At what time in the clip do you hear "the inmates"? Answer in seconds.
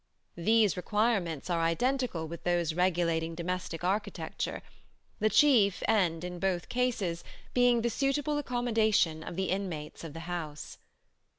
9.35-10.03